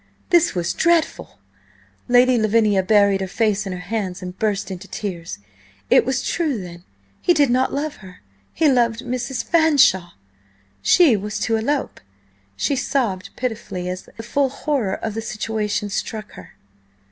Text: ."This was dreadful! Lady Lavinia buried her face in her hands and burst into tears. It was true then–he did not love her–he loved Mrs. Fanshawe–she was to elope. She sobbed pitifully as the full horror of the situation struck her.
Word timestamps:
."This 0.31 0.55
was 0.55 0.73
dreadful! 0.73 1.37
Lady 2.07 2.35
Lavinia 2.35 2.81
buried 2.81 3.21
her 3.21 3.27
face 3.27 3.67
in 3.67 3.71
her 3.71 3.77
hands 3.77 4.23
and 4.23 4.35
burst 4.39 4.71
into 4.71 4.87
tears. 4.87 5.37
It 5.91 6.07
was 6.07 6.23
true 6.23 6.59
then–he 6.59 7.35
did 7.35 7.51
not 7.51 7.71
love 7.71 7.97
her–he 7.97 8.67
loved 8.67 9.01
Mrs. 9.01 9.43
Fanshawe–she 9.43 11.15
was 11.17 11.37
to 11.41 11.55
elope. 11.55 11.99
She 12.55 12.75
sobbed 12.75 13.29
pitifully 13.35 13.89
as 13.89 14.09
the 14.17 14.23
full 14.23 14.49
horror 14.49 14.95
of 14.95 15.13
the 15.13 15.21
situation 15.21 15.91
struck 15.91 16.31
her. 16.31 16.55